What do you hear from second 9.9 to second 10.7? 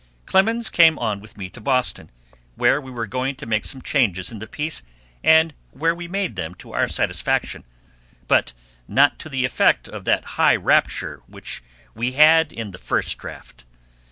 that high